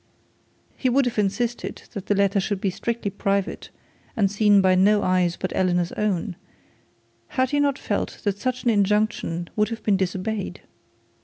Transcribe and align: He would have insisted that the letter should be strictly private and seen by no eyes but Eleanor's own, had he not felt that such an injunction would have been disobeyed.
He 0.77 0.89
would 0.89 1.05
have 1.05 1.19
insisted 1.19 1.83
that 1.93 2.07
the 2.07 2.15
letter 2.15 2.39
should 2.39 2.59
be 2.59 2.71
strictly 2.71 3.11
private 3.11 3.69
and 4.17 4.31
seen 4.31 4.59
by 4.59 4.73
no 4.73 5.03
eyes 5.03 5.37
but 5.39 5.51
Eleanor's 5.55 5.91
own, 5.91 6.35
had 7.37 7.51
he 7.51 7.59
not 7.59 7.77
felt 7.77 8.19
that 8.23 8.39
such 8.39 8.63
an 8.63 8.71
injunction 8.71 9.47
would 9.55 9.69
have 9.69 9.83
been 9.83 9.97
disobeyed. 9.97 10.61